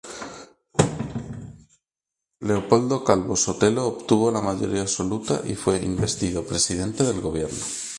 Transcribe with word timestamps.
Leopoldo 2.39 3.03
Calvo-Sotelo 3.03 3.85
obtuvo 3.85 4.31
la 4.31 4.41
mayoría 4.41 4.81
absoluta 4.81 5.43
y 5.45 5.53
fue 5.53 5.77
investido 5.83 6.43
presidente 6.43 7.03
del 7.03 7.21
Gobierno. 7.21 7.59